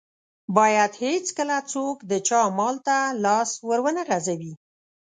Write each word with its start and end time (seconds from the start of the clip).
بايد 0.55 0.91
هيڅکله 1.03 1.57
څوک 1.71 1.95
د 2.11 2.13
چا 2.27 2.41
مال 2.57 2.75
ته 2.87 2.97
لاس 3.23 3.49
ور 3.67 3.79
و 3.83 3.87
نه 3.97 4.03
غزوي. 4.09 4.53